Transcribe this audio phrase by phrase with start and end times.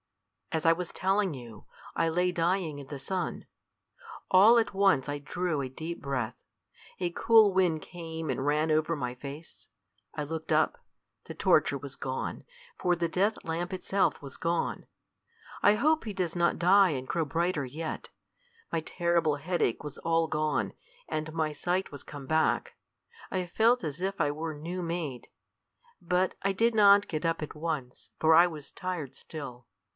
[0.51, 1.65] As I was telling you,
[1.95, 3.45] I lay dying in the sun.
[4.31, 6.35] All at once I drew a deep breath.
[6.99, 9.69] A cool wind came and ran over my face.
[10.13, 10.83] I looked up.
[11.25, 12.43] The torture was gone,
[12.77, 14.87] for the death lamp itself was gone.
[15.61, 18.09] I hope he does not die and grow brighter yet.
[18.73, 20.73] My terrible headache was all gone,
[21.07, 22.75] and my sight was come back.
[23.29, 25.29] I felt as if I were new made.
[26.01, 29.67] But I did not get up at once, for I was tired still.